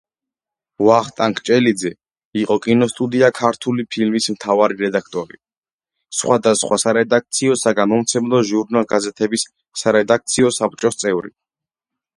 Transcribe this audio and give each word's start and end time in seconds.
ვახტანგ 0.85 1.41
ჭელიძე 1.49 1.91
იყო 2.43 2.57
კინოსტუდია 2.63 3.29
„ქართული 3.41 3.85
ფილმის“ 3.95 4.29
მთავარი 4.37 4.79
რედაქტორი, 4.81 5.39
სხვადასხვა 6.23 6.81
სარედაქციო-საგამომცემლო, 6.87 8.43
ჟურნალ-გაზეთების 8.53 9.49
სარედაქციო 9.83 10.55
საბჭოს 10.61 11.03
წევრი. 11.05 11.35